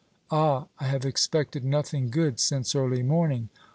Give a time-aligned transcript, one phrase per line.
[0.31, 3.49] Ah, I have expected nothing good since early morning!